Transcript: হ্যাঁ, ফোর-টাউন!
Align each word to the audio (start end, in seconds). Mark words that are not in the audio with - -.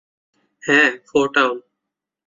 হ্যাঁ, 0.63 0.89
ফোর-টাউন! 1.07 1.57